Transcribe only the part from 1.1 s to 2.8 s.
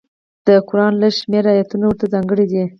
شمېر ایتونه ورته ځانګړي دي.